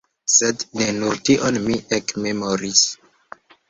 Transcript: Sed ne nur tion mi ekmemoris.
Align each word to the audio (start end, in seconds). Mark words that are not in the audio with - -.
Sed 0.35 0.65
ne 0.79 0.87
nur 1.03 1.21
tion 1.29 1.61
mi 1.69 1.79
ekmemoris. 2.01 2.87